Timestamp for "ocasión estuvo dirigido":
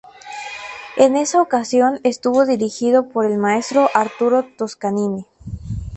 1.43-3.09